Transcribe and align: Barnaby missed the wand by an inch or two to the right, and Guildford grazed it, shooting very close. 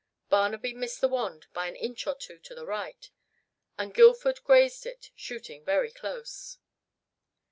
Barnaby 0.29 0.73
missed 0.73 0.99
the 0.99 1.07
wand 1.07 1.45
by 1.53 1.67
an 1.67 1.75
inch 1.75 2.07
or 2.07 2.15
two 2.15 2.39
to 2.39 2.55
the 2.55 2.65
right, 2.65 3.07
and 3.77 3.93
Guildford 3.93 4.43
grazed 4.43 4.87
it, 4.87 5.11
shooting 5.15 5.63
very 5.63 5.91
close. 5.91 6.57